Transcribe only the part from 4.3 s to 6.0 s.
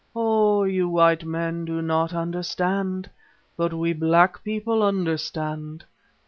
people understand.